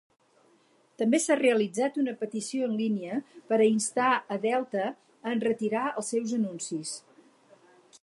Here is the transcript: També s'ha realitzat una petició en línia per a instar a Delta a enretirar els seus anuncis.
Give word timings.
També 1.01 1.19
s'ha 1.25 1.37
realitzat 1.41 1.99
una 2.05 2.15
petició 2.21 2.69
en 2.71 2.73
línia 2.81 3.21
per 3.51 3.59
a 3.61 3.69
instar 3.75 4.09
a 4.37 4.41
Delta 4.49 4.89
a 4.89 5.37
enretirar 5.37 5.89
els 5.93 6.15
seus 6.17 6.39
anuncis. 6.41 7.01